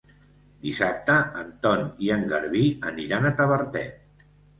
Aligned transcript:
Dissabte 0.67 1.17
en 1.41 1.51
Ton 1.65 1.83
i 2.05 2.09
en 2.15 2.25
Garbí 2.31 2.63
aniran 2.93 3.29
a 3.29 3.33
Tavertet. 3.43 4.25